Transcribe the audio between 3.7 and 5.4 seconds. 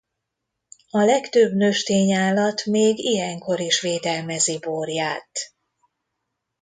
védelmezi borját.